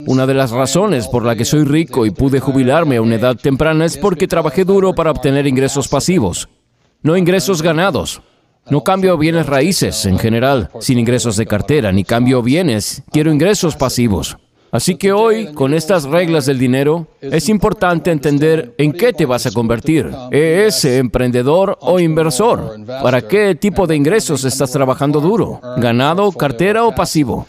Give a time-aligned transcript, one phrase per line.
[0.00, 3.36] Una de las razones por la que soy rico y pude jubilarme a una edad
[3.36, 6.48] temprana es porque trabajé duro para obtener ingresos pasivos,
[7.02, 8.20] no ingresos ganados.
[8.68, 13.76] No cambio bienes raíces en general, sin ingresos de cartera, ni cambio bienes, quiero ingresos
[13.76, 14.36] pasivos.
[14.72, 19.46] Así que hoy, con estas reglas del dinero, es importante entender en qué te vas
[19.46, 20.10] a convertir.
[20.32, 22.84] ¿Es emprendedor o inversor?
[22.84, 25.60] ¿Para qué tipo de ingresos estás trabajando duro?
[25.76, 27.46] ¿Ganado, cartera o pasivo?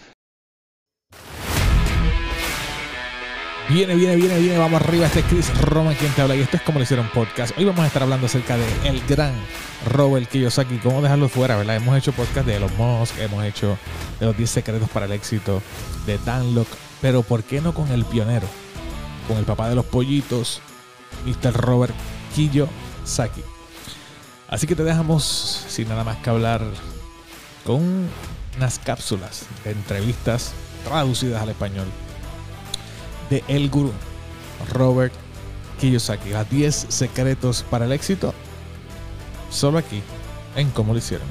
[3.68, 5.08] Viene, viene, viene, viene, vamos arriba.
[5.08, 7.58] Este es Chris Roman quien te habla y esto es como le hicieron podcast.
[7.58, 9.34] Hoy vamos a estar hablando acerca de el gran
[9.88, 11.78] Robert Kiyosaki, cómo dejarlo fuera, ¿verdad?
[11.78, 13.76] Hemos hecho podcast de Elon Musk, hemos hecho
[14.20, 15.64] de los 10 secretos para el éxito,
[16.06, 18.48] de Dan Locke, pero ¿por qué no con el pionero?
[19.28, 20.62] Con el papá de los pollitos,
[21.26, 21.54] Mr.
[21.54, 21.96] Robert
[22.36, 23.42] Kiyosaki.
[24.48, 26.62] Así que te dejamos sin nada más que hablar
[27.66, 28.08] con
[28.58, 31.88] unas cápsulas de entrevistas traducidas al español
[33.30, 33.92] de El Gurú,
[34.72, 35.14] Robert
[35.80, 36.34] Kiyosaki.
[36.34, 38.34] A 10 secretos para el éxito,
[39.50, 40.02] solo aquí,
[40.56, 41.28] en Cómo lo hicieron.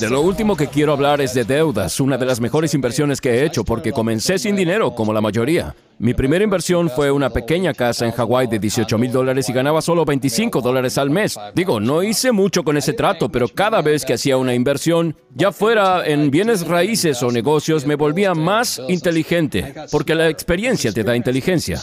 [0.00, 3.30] De lo último que quiero hablar es de deudas, una de las mejores inversiones que
[3.30, 5.74] he hecho porque comencé sin dinero, como la mayoría.
[6.02, 9.82] Mi primera inversión fue una pequeña casa en Hawái de 18 mil dólares y ganaba
[9.82, 11.36] solo 25 dólares al mes.
[11.54, 15.52] Digo, no hice mucho con ese trato, pero cada vez que hacía una inversión, ya
[15.52, 21.14] fuera en bienes raíces o negocios, me volvía más inteligente, porque la experiencia te da
[21.14, 21.78] inteligencia.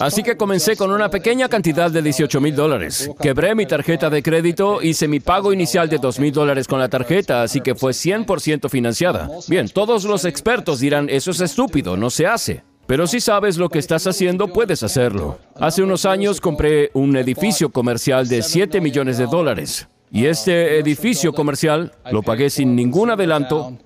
[0.00, 3.10] Así que comencé con una pequeña cantidad de 18 mil dólares.
[3.20, 6.88] Quebré mi tarjeta de crédito, hice mi pago inicial de 2 mil dólares con la
[6.88, 9.28] tarjeta, así que fue 100% financiada.
[9.48, 12.69] Bien, todos los expertos dirán, eso es estúpido, no se hace.
[12.90, 15.38] Pero si sabes lo que estás haciendo, puedes hacerlo.
[15.54, 19.86] Hace unos años compré un edificio comercial de 7 millones de dólares.
[20.10, 23.78] Y este edificio comercial lo pagué sin ningún adelanto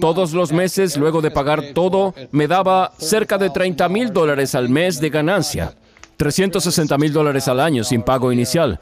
[0.00, 4.70] todos los meses, luego de pagar todo, me daba cerca de 30 mil dólares al
[4.70, 5.76] mes de ganancia,
[6.16, 8.80] 360 mil dólares al año sin pago inicial.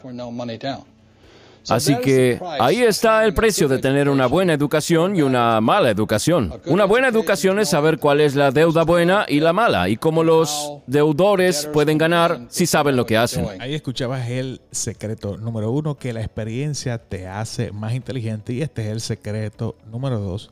[1.69, 6.53] Así que ahí está el precio de tener una buena educación y una mala educación.
[6.67, 10.25] Una buena educación es saber cuál es la deuda buena y la mala y cómo
[10.25, 13.47] los deudores pueden ganar si saben lo que hacen.
[13.61, 18.83] Ahí escuchabas el secreto número uno, que la experiencia te hace más inteligente y este
[18.83, 20.51] es el secreto número dos,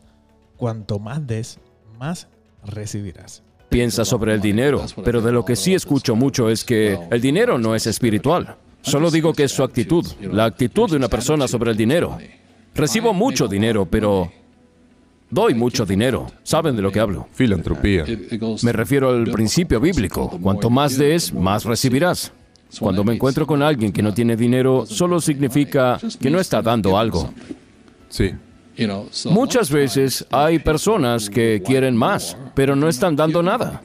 [0.56, 1.58] cuanto más des,
[1.98, 2.28] más
[2.64, 7.20] recibirás piensa sobre el dinero, pero de lo que sí escucho mucho es que el
[7.22, 8.56] dinero no es espiritual.
[8.82, 12.18] Solo digo que es su actitud, la actitud de una persona sobre el dinero.
[12.74, 14.30] Recibo mucho dinero, pero
[15.30, 16.26] doy mucho dinero.
[16.42, 17.28] ¿Saben de lo que hablo?
[17.32, 18.04] Filantropía.
[18.62, 20.38] Me refiero al principio bíblico.
[20.42, 22.32] Cuanto más des, más recibirás.
[22.78, 26.98] Cuando me encuentro con alguien que no tiene dinero, solo significa que no está dando
[26.98, 27.32] algo.
[28.08, 28.32] Sí.
[29.26, 33.82] Muchas veces hay personas que quieren más, pero no están dando nada.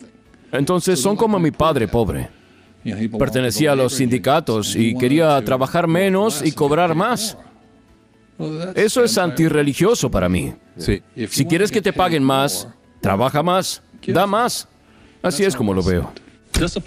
[0.51, 2.29] Entonces son como mi padre pobre.
[3.17, 7.37] Pertenecía a los sindicatos y quería trabajar menos y cobrar más.
[8.75, 10.53] Eso es antirreligioso para mí.
[10.77, 12.67] Si quieres que te paguen más,
[13.01, 14.67] trabaja más, da más.
[15.21, 16.11] Así es como lo veo.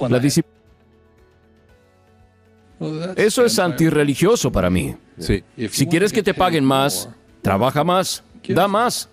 [0.08, 0.18] La
[3.16, 4.96] Eso es antirreligioso para mí.
[5.18, 7.08] Si quieres que te paguen más,
[7.42, 9.08] trabaja más, da más.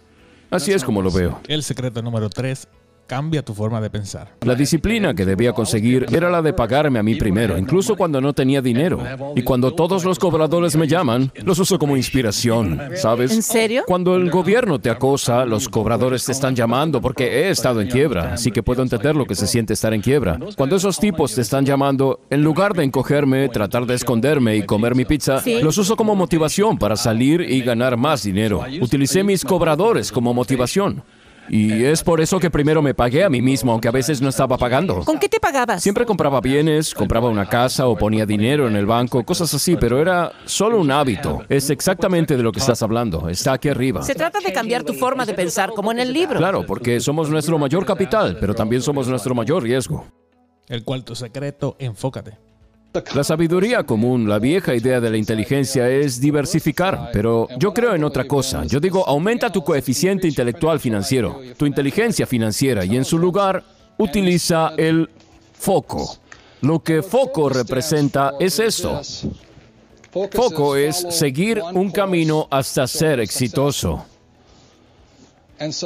[0.50, 1.42] Así es como lo veo.
[1.48, 2.68] El secreto número 3
[3.08, 4.34] cambia tu forma de pensar.
[4.42, 8.34] La disciplina que debía conseguir era la de pagarme a mí primero, incluso cuando no
[8.34, 9.00] tenía dinero.
[9.36, 13.32] Y cuando todos los cobradores me llaman, los uso como inspiración, ¿sabes?
[13.32, 13.84] ¿En serio?
[13.88, 18.34] Cuando el gobierno te acosa, los cobradores te están llamando porque he estado en quiebra,
[18.34, 20.38] así que puedo entender lo que se siente estar en quiebra.
[20.56, 24.96] Cuando esos tipos te están llamando, en lugar de encogerme, tratar de esconderme y comer
[24.96, 28.64] mi pizza, los uso como motivación para salir y ganar más dinero.
[28.82, 31.04] Utilicé mis cobradores como motivación.
[31.50, 34.30] Y es por eso que primero me pagué a mí mismo, aunque a veces no
[34.30, 35.04] estaba pagando.
[35.04, 35.82] ¿Con qué te pagabas?
[35.82, 40.02] Siempre compraba bienes, compraba una casa o ponía dinero en el banco, cosas así, pero
[40.02, 41.44] era solo un hábito.
[41.50, 43.30] Es exactamente de lo que estás hablando.
[43.30, 44.04] Está aquí arriba.
[44.04, 46.38] Se trata de cambiar tu forma de pensar, como en el libro.
[46.40, 50.06] Claro, porque somos nuestro mayor capital, pero también somos nuestro mayor riesgo.
[50.68, 52.47] El cuarto secreto, enfócate.
[53.14, 58.04] La sabiduría común, la vieja idea de la inteligencia es diversificar, pero yo creo en
[58.04, 58.66] otra cosa.
[58.66, 63.64] Yo digo, aumenta tu coeficiente intelectual financiero, tu inteligencia financiera, y en su lugar
[63.98, 65.10] utiliza el
[65.54, 66.18] foco.
[66.62, 69.02] Lo que foco representa es esto.
[70.32, 74.06] Foco es seguir un camino hasta ser exitoso.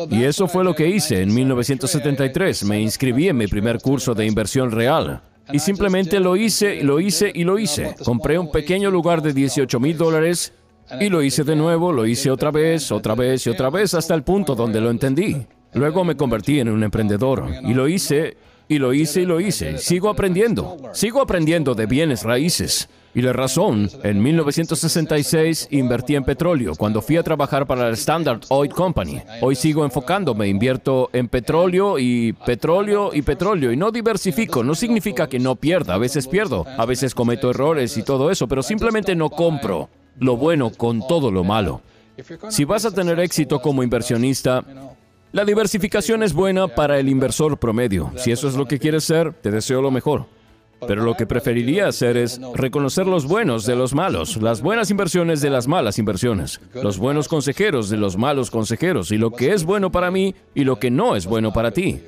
[0.09, 2.63] Y eso fue lo que hice en 1973.
[2.65, 5.21] Me inscribí en mi primer curso de inversión real.
[5.53, 7.95] Y simplemente lo hice, lo hice y lo hice.
[8.03, 10.53] Compré un pequeño lugar de 18 mil dólares
[11.00, 14.13] y lo hice de nuevo, lo hice otra vez, otra vez y otra vez hasta
[14.13, 15.38] el punto donde lo entendí.
[15.74, 18.38] Luego me convertí en un emprendedor y lo hice
[18.68, 19.77] y lo hice y lo hice.
[19.77, 20.77] Sigo aprendiendo.
[20.94, 22.89] Sigo aprendiendo de bienes raíces.
[23.13, 28.42] Y la razón, en 1966 invertí en petróleo cuando fui a trabajar para la Standard
[28.48, 29.22] Oil Company.
[29.42, 34.63] Hoy sigo enfocándome, invierto en petróleo y petróleo y petróleo y no diversifico.
[34.63, 38.48] No significa que no pierda, a veces pierdo, a veces cometo errores y todo eso,
[38.48, 41.81] pero simplemente no compro lo bueno con todo lo malo.
[42.50, 44.64] Si vas a tener éxito como inversionista,
[45.34, 48.12] la diversificación es buena para el inversor promedio.
[48.16, 50.28] Si eso es lo que quieres ser, te deseo lo mejor.
[50.88, 55.42] Pero lo que preferiría hacer es reconocer los buenos de los malos, las buenas inversiones
[55.42, 59.63] de las malas inversiones, los buenos consejeros de los malos consejeros, y lo que es
[59.63, 62.01] bueno para mí y lo que no es bueno para ti.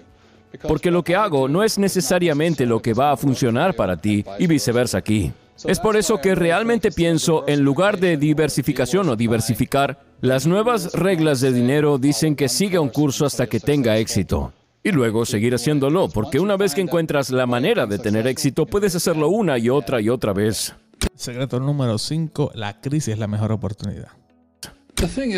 [0.67, 4.47] Porque lo que hago no es necesariamente lo que va a funcionar para ti y
[4.47, 5.31] viceversa aquí.
[5.65, 11.41] Es por eso que realmente pienso, en lugar de diversificación o diversificar, las nuevas reglas
[11.41, 14.51] de dinero dicen que siga un curso hasta que tenga éxito
[14.83, 18.93] y luego seguir haciéndolo, porque una vez que encuentras la manera de tener éxito, puedes
[18.95, 20.75] hacerlo una y otra y otra vez.
[21.15, 24.09] Secreto número 5, la crisis es la mejor oportunidad.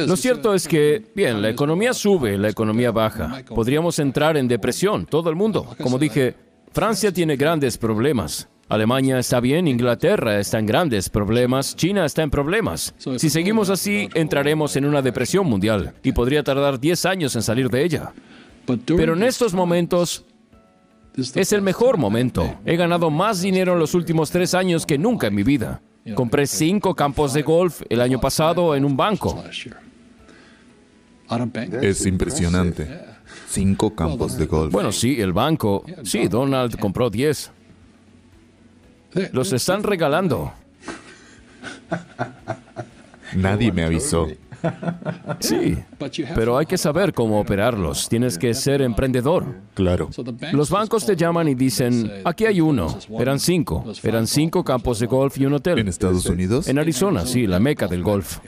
[0.08, 3.42] Lo cierto es que, bien, la economía sube, la economía baja.
[3.48, 5.76] Podríamos entrar en depresión, todo el mundo.
[5.82, 6.36] Como dije,
[6.72, 8.48] Francia tiene grandes problemas.
[8.68, 12.96] Alemania está bien, Inglaterra está en grandes problemas, China está en problemas.
[13.18, 17.70] Si seguimos así, entraremos en una depresión mundial y podría tardar 10 años en salir
[17.70, 18.12] de ella.
[18.66, 20.26] Pero en estos momentos
[21.16, 22.60] es el mejor momento.
[22.66, 25.82] He ganado más dinero en los últimos tres años que nunca en mi vida.
[26.14, 29.44] Compré cinco campos de golf el año pasado en un banco.
[31.82, 32.88] Es impresionante.
[33.50, 34.72] Cinco campos de golf.
[34.72, 35.84] Bueno, sí, el banco.
[36.04, 37.52] Sí, Donald compró diez.
[39.32, 40.54] Los están regalando.
[43.36, 44.28] Nadie me avisó.
[45.40, 45.78] Sí,
[46.34, 48.10] pero hay que saber cómo operarlos.
[48.10, 49.46] Tienes que ser emprendedor.
[49.74, 50.10] Claro.
[50.54, 52.98] Los bancos te llaman y dicen, aquí hay uno.
[53.20, 53.84] Eran cinco.
[54.04, 55.80] Eran cinco campos de golf y un hotel.
[55.80, 56.68] ¿En Estados Unidos?
[56.68, 58.40] En Arizona, sí, la meca del golf.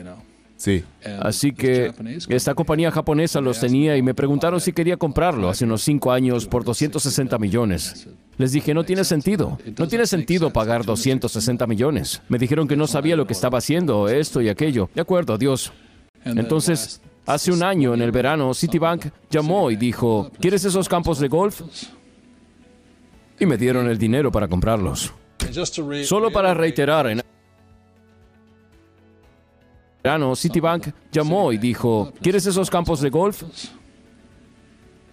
[0.58, 0.84] Sí.
[1.20, 1.92] Así que
[2.28, 6.46] esta compañía japonesa los tenía y me preguntaron si quería comprarlo hace unos cinco años
[6.46, 8.08] por 260 millones.
[8.38, 9.58] Les dije, no tiene sentido.
[9.78, 12.22] No tiene sentido pagar 260 millones.
[12.28, 14.90] Me dijeron que no sabía lo que estaba haciendo, esto y aquello.
[14.94, 15.72] De acuerdo, adiós.
[16.24, 21.28] Entonces, hace un año, en el verano, Citibank llamó y dijo, ¿quieres esos campos de
[21.28, 21.62] golf?
[23.38, 25.12] Y me dieron el dinero para comprarlos.
[26.04, 27.22] Solo para reiterar, en
[30.02, 33.42] verano, Citibank llamó y dijo, ¿quieres esos campos de golf?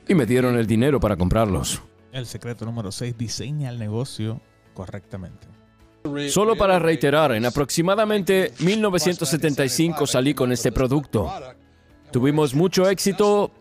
[0.07, 1.81] Y me dieron el dinero para comprarlos.
[2.11, 4.39] El secreto número 6, diseña el negocio
[4.73, 5.47] correctamente.
[6.29, 11.31] Solo para reiterar, en aproximadamente 1975 salí con este producto.
[12.11, 13.51] Tuvimos mucho éxito,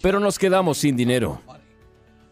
[0.00, 1.40] pero nos quedamos sin dinero.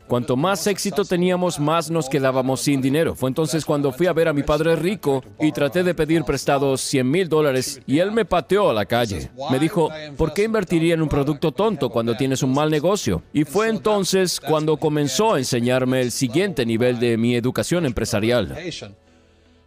[0.08, 3.14] Cuanto más éxito teníamos, más nos quedábamos sin dinero.
[3.14, 6.80] Fue entonces cuando fui a ver a mi padre rico y traté de pedir prestados
[6.80, 9.30] 100 mil dólares y él me pateó a la calle.
[9.50, 13.22] Me dijo, ¿por qué invertiría en un producto tonto cuando tienes un mal negocio?
[13.34, 18.56] Y fue entonces cuando comenzó a enseñarme el siguiente nivel de mi educación empresarial.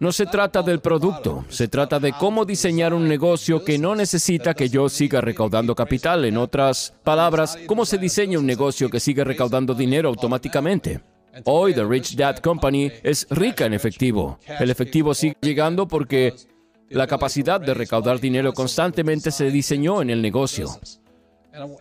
[0.02, 4.56] No se trata del producto, se trata de cómo diseñar un negocio que no necesita
[4.56, 6.26] que yo siga recaudando capital.
[6.26, 11.02] En otras palabras, cómo se diseña un negocio que sigue recaudando dinero automáticamente.
[11.46, 14.40] Hoy The Rich Dad Company es rica en efectivo.
[14.60, 16.34] El efectivo sigue llegando porque
[16.90, 20.68] la capacidad de recaudar dinero constantemente se diseñó en el negocio.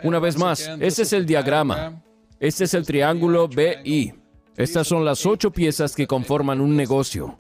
[0.02, 2.02] Una vez más, este es el diagrama.
[2.38, 4.12] Este es el triángulo BI.
[4.58, 7.38] Estas son las ocho piezas que conforman un negocio.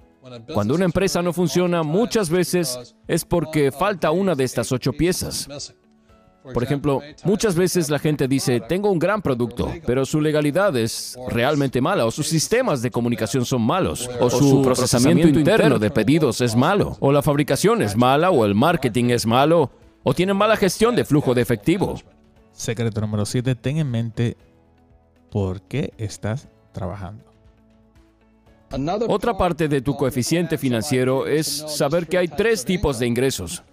[0.52, 5.48] Cuando una empresa no funciona, muchas veces es porque falta una de estas ocho piezas.
[6.42, 11.18] Por ejemplo, muchas veces la gente dice, tengo un gran producto, pero su legalidad es
[11.28, 16.40] realmente mala, o sus sistemas de comunicación son malos, o su procesamiento interno de pedidos
[16.40, 19.70] es malo, o la fabricación es mala, o el marketing es malo,
[20.02, 21.96] o tienen mala gestión de flujo de efectivo.
[22.52, 24.36] Secreto número 7, ten en mente
[25.30, 27.29] por qué estás trabajando.
[29.08, 33.64] Otra parte de tu coeficiente financiero es saber que hay tres tipos de ingresos.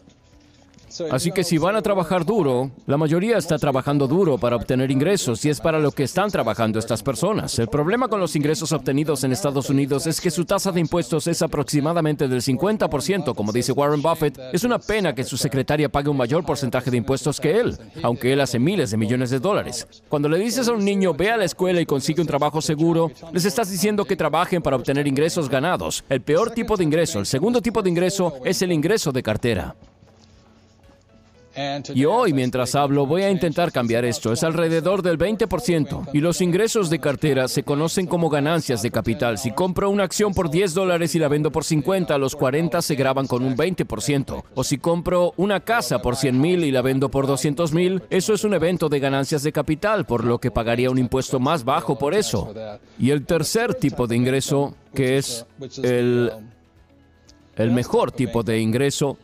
[1.12, 5.44] Así que si van a trabajar duro, la mayoría está trabajando duro para obtener ingresos
[5.46, 7.60] y es para lo que están trabajando estas personas.
[7.60, 11.28] El problema con los ingresos obtenidos en Estados Unidos es que su tasa de impuestos
[11.28, 14.40] es aproximadamente del 50%, como dice Warren Buffett.
[14.54, 18.34] Es una pena que su secretaria pague un mayor porcentaje de impuestos que él, aunque
[18.34, 19.88] él hace miles de millones de dólares.
[20.10, 23.12] Cuando le dices a un niño, ve a la escuela y consigue un trabajo seguro,
[23.34, 26.04] les estás diciendo que trabajen para obtener ingresos ganados.
[26.10, 29.76] El peor tipo de ingreso, el segundo tipo de ingreso, es el ingreso de cartera.
[31.94, 34.32] Y hoy, mientras hablo, voy a intentar cambiar esto.
[34.32, 36.10] Es alrededor del 20%.
[36.14, 39.38] Y los ingresos de cartera se conocen como ganancias de capital.
[39.38, 42.96] Si compro una acción por 10 dólares y la vendo por 50, los 40 se
[42.96, 44.44] graban con un 20%.
[44.54, 48.34] O si compro una casa por 100 mil y la vendo por 200 mil, eso
[48.34, 51.98] es un evento de ganancias de capital, por lo que pagaría un impuesto más bajo
[51.98, 52.54] por eso.
[53.00, 55.46] Y el tercer tipo de ingreso, que es
[55.82, 56.32] el,
[57.56, 59.18] el mejor tipo de ingreso,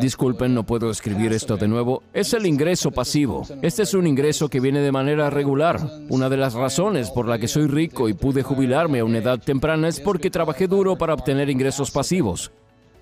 [0.00, 2.02] Disculpen, no puedo escribir esto de nuevo.
[2.12, 3.46] Es el ingreso pasivo.
[3.62, 5.80] Este es un ingreso que viene de manera regular.
[6.08, 9.38] Una de las razones por la que soy rico y pude jubilarme a una edad
[9.38, 12.52] temprana es porque trabajé duro para obtener ingresos pasivos,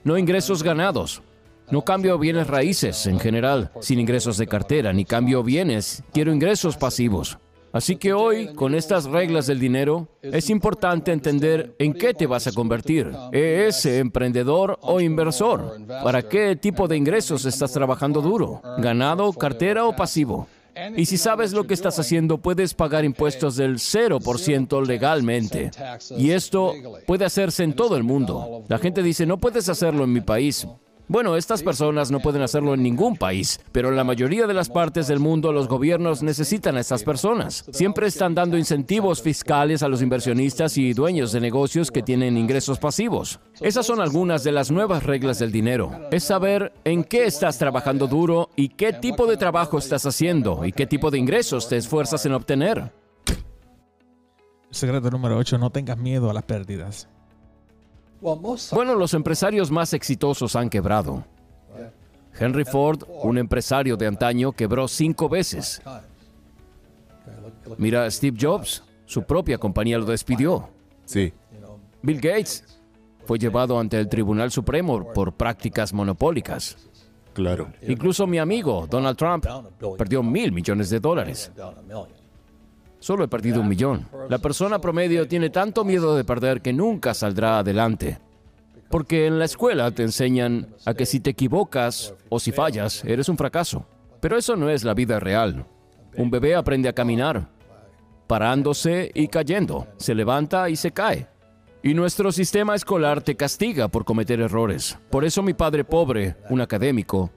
[0.04, 1.22] no ingresos ganados.
[1.70, 6.04] No cambio bienes raíces en general, sin ingresos de cartera, ni cambio bienes.
[6.12, 7.38] Quiero ingresos pasivos.
[7.74, 12.46] Así que hoy, con estas reglas del dinero, es importante entender en qué te vas
[12.46, 13.10] a convertir.
[13.32, 15.78] ¿Es emprendedor o inversor?
[15.88, 18.62] ¿Para qué tipo de ingresos estás trabajando duro?
[18.78, 20.46] ¿Ganado, cartera o pasivo?
[20.96, 25.72] Y si sabes lo que estás haciendo, puedes pagar impuestos del 0% legalmente.
[26.16, 26.72] Y esto
[27.08, 28.64] puede hacerse en todo el mundo.
[28.68, 30.64] La gente dice, no puedes hacerlo en mi país.
[31.06, 34.70] Bueno, estas personas no pueden hacerlo en ningún país, pero en la mayoría de las
[34.70, 37.66] partes del mundo los gobiernos necesitan a estas personas.
[37.72, 42.78] Siempre están dando incentivos fiscales a los inversionistas y dueños de negocios que tienen ingresos
[42.78, 43.38] pasivos.
[43.60, 45.92] Esas son algunas de las nuevas reglas del dinero.
[46.10, 50.72] Es saber en qué estás trabajando duro y qué tipo de trabajo estás haciendo y
[50.72, 52.92] qué tipo de ingresos te esfuerzas en obtener.
[54.70, 57.08] Secreto número 8, no tengas miedo a las pérdidas.
[58.72, 61.24] Bueno, los empresarios más exitosos han quebrado.
[62.38, 65.82] Henry Ford, un empresario de antaño, quebró cinco veces.
[67.78, 70.68] Mira, Steve Jobs, su propia compañía lo despidió.
[71.04, 71.32] Sí.
[72.02, 72.64] Bill Gates
[73.24, 76.76] fue llevado ante el Tribunal Supremo por prácticas monopólicas.
[77.34, 77.72] Claro.
[77.82, 79.46] Incluso mi amigo, Donald Trump,
[79.98, 81.52] perdió mil millones de dólares.
[83.04, 84.08] Solo he perdido un millón.
[84.30, 88.18] La persona promedio tiene tanto miedo de perder que nunca saldrá adelante.
[88.88, 93.28] Porque en la escuela te enseñan a que si te equivocas o si fallas, eres
[93.28, 93.86] un fracaso.
[94.20, 95.66] Pero eso no es la vida real.
[96.16, 97.50] Un bebé aprende a caminar,
[98.26, 99.86] parándose y cayendo.
[99.98, 101.28] Se levanta y se cae.
[101.82, 104.98] Y nuestro sistema escolar te castiga por cometer errores.
[105.10, 107.30] Por eso mi padre pobre, un académico,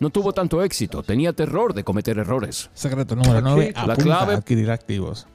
[0.00, 2.70] no tuvo tanto éxito, tenía terror de cometer errores.
[2.74, 5.26] Secreto número 9, La clave- adquirir activos.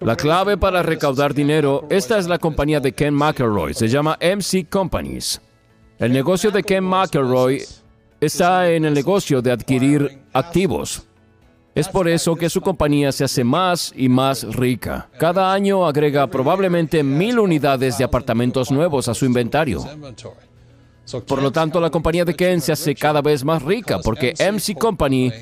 [0.00, 4.68] La clave para recaudar dinero, esta es la compañía de Ken McElroy, se llama MC
[4.68, 5.40] Companies.
[5.98, 7.62] El negocio de Ken McElroy
[8.20, 11.04] está en el negocio de adquirir activos.
[11.74, 15.08] Es por eso que su compañía se hace más y más rica.
[15.18, 19.84] Cada año agrega probablemente mil unidades de apartamentos nuevos a su inventario.
[21.26, 24.76] Por lo tanto, la compañía de Ken se hace cada vez más rica porque MC
[24.78, 25.32] Company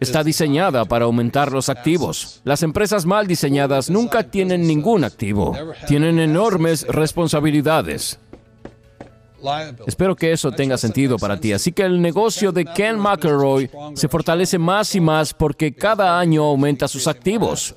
[0.00, 2.40] está diseñada para aumentar los activos.
[2.44, 5.56] Las empresas mal diseñadas nunca tienen ningún activo.
[5.86, 8.18] Tienen enormes responsabilidades.
[9.86, 11.52] Espero que eso tenga sentido para ti.
[11.52, 16.44] Así que el negocio de Ken McElroy se fortalece más y más porque cada año
[16.44, 17.74] aumenta sus activos.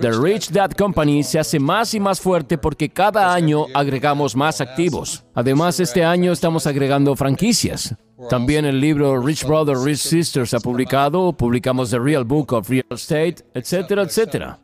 [0.00, 4.60] The Rich Dad Company se hace más y más fuerte porque cada año agregamos más
[4.60, 5.24] activos.
[5.32, 7.94] Además, este año estamos agregando franquicias.
[8.28, 12.68] También el libro Rich Brother, Rich Sister se ha publicado, publicamos The Real Book of
[12.68, 14.58] Real Estate, etcétera, etcétera.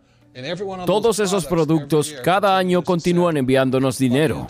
[0.86, 4.48] Todos esos productos cada año continúan enviándonos dinero.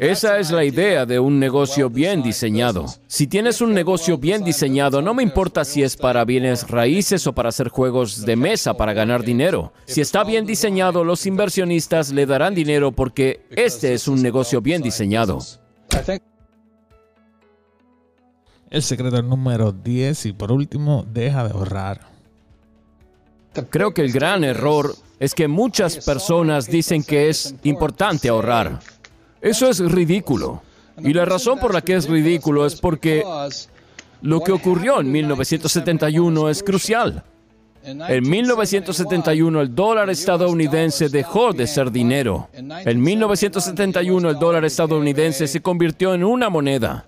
[0.00, 2.86] Esa es la idea de un negocio bien diseñado.
[3.06, 7.34] Si tienes un negocio bien diseñado, no me importa si es para bienes raíces o
[7.34, 9.74] para hacer juegos de mesa para ganar dinero.
[9.84, 14.80] Si está bien diseñado, los inversionistas le darán dinero porque este es un negocio bien
[14.80, 15.40] diseñado.
[18.70, 22.00] El secreto número 10 y por último, deja de ahorrar.
[23.68, 28.80] Creo que el gran error es que muchas personas dicen que es importante ahorrar.
[29.44, 30.62] Eso es ridículo.
[30.98, 33.22] Y la razón por la que es ridículo es porque
[34.22, 37.22] lo que ocurrió en 1971 es crucial.
[37.84, 42.48] En 1971 el dólar estadounidense dejó de ser dinero.
[42.54, 47.04] En 1971 el dólar estadounidense se convirtió en una moneda.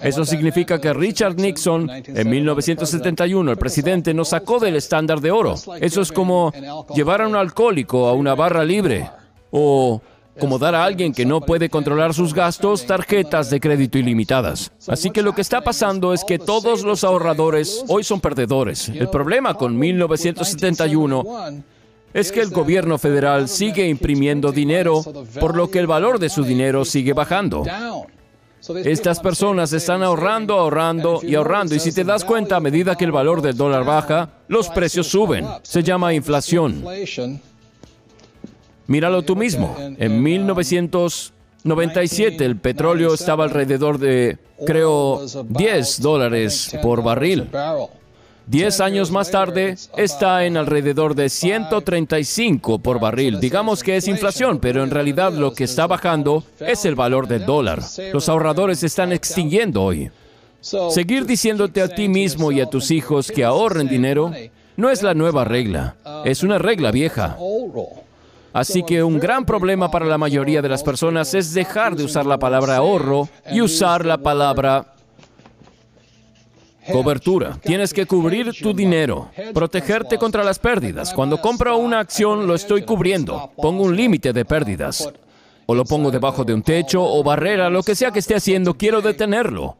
[0.00, 5.54] Eso significa que Richard Nixon, en 1971, el presidente, nos sacó del estándar de oro.
[5.80, 6.52] Eso es como
[6.96, 9.08] llevar a un alcohólico a una barra libre.
[9.52, 10.00] O
[10.38, 14.72] como dar a alguien que no puede controlar sus gastos tarjetas de crédito ilimitadas.
[14.88, 18.88] Así que lo que está pasando es que todos los ahorradores hoy son perdedores.
[18.88, 21.24] El problema con 1971
[22.14, 25.02] es que el gobierno federal sigue imprimiendo dinero,
[25.40, 27.64] por lo que el valor de su dinero sigue bajando.
[28.84, 31.74] Estas personas están ahorrando, ahorrando y ahorrando.
[31.74, 35.08] Y si te das cuenta, a medida que el valor del dólar baja, los precios
[35.08, 35.46] suben.
[35.62, 36.84] Se llama inflación.
[38.86, 39.76] Míralo tú mismo.
[39.78, 44.36] En 1997 el petróleo estaba alrededor de,
[44.66, 47.48] creo, 10 dólares por barril.
[48.46, 53.38] Diez años más tarde está en alrededor de 135 por barril.
[53.38, 57.46] Digamos que es inflación, pero en realidad lo que está bajando es el valor del
[57.46, 57.80] dólar.
[58.12, 60.10] Los ahorradores están extinguiendo hoy.
[60.60, 64.32] Seguir diciéndote a ti mismo y a tus hijos que ahorren dinero
[64.76, 67.36] no es la nueva regla, es una regla vieja.
[68.52, 72.26] Así que un gran problema para la mayoría de las personas es dejar de usar
[72.26, 74.92] la palabra ahorro y usar la palabra
[76.90, 77.58] Cobertura.
[77.62, 81.14] Tienes que cubrir tu dinero, protegerte contra las pérdidas.
[81.14, 83.52] Cuando compro una acción lo estoy cubriendo.
[83.56, 85.08] Pongo un límite de pérdidas.
[85.72, 88.74] O lo pongo debajo de un techo o barrera, lo que sea que esté haciendo,
[88.74, 89.78] quiero detenerlo.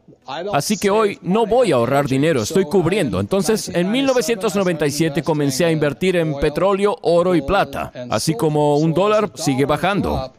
[0.51, 3.19] Así que hoy no voy a ahorrar dinero, estoy cubriendo.
[3.19, 7.91] Entonces, en 1997 comencé a invertir en petróleo, oro y plata.
[8.09, 10.33] Así como un dólar sigue bajando.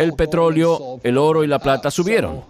[0.00, 2.40] El petróleo, el oro y la plata subieron.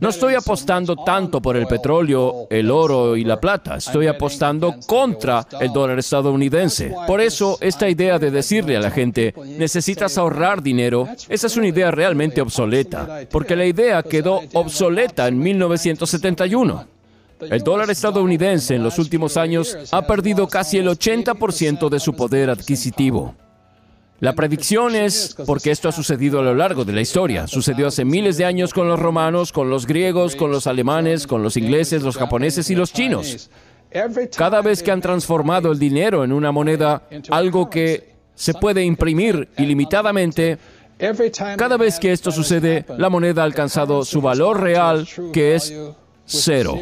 [0.00, 5.46] No estoy apostando tanto por el petróleo, el oro y la plata, estoy apostando contra
[5.60, 6.94] el dólar estadounidense.
[7.06, 11.68] Por eso, esta idea de decirle a la gente, necesitas ahorrar dinero, esa es una
[11.68, 16.86] idea realmente obsoleta, porque la idea quedó obsoleta en 1971.
[17.40, 22.48] El dólar estadounidense en los últimos años ha perdido casi el 80% de su poder
[22.48, 23.34] adquisitivo.
[24.22, 27.48] La predicción es porque esto ha sucedido a lo largo de la historia.
[27.48, 31.42] Sucedió hace miles de años con los romanos, con los griegos, con los alemanes, con
[31.42, 33.50] los ingleses, los japoneses y los chinos.
[34.36, 39.48] Cada vez que han transformado el dinero en una moneda, algo que se puede imprimir
[39.58, 40.56] ilimitadamente,
[41.56, 45.74] cada vez que esto sucede, la moneda ha alcanzado su valor real, que es
[46.26, 46.78] cero.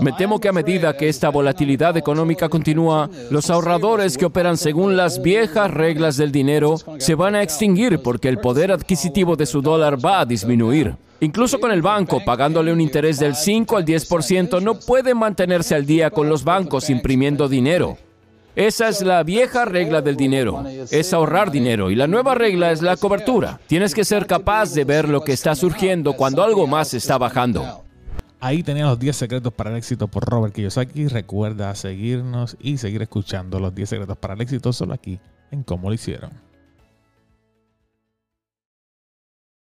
[0.00, 4.96] Me temo que a medida que esta volatilidad económica continúa, los ahorradores que operan según
[4.96, 9.62] las viejas reglas del dinero se van a extinguir porque el poder adquisitivo de su
[9.62, 10.94] dólar va a disminuir.
[11.20, 15.84] Incluso con el banco pagándole un interés del 5 al 10%, no puede mantenerse al
[15.84, 17.98] día con los bancos imprimiendo dinero.
[18.56, 22.82] Esa es la vieja regla del dinero, es ahorrar dinero y la nueva regla es
[22.82, 23.60] la cobertura.
[23.66, 27.84] Tienes que ser capaz de ver lo que está surgiendo cuando algo más está bajando.
[28.42, 31.08] Ahí tenía los 10 secretos para el éxito por Robert Kiyosaki.
[31.08, 35.88] Recuerda seguirnos y seguir escuchando los 10 secretos para el éxito solo aquí en Cómo
[35.88, 36.49] lo hicieron.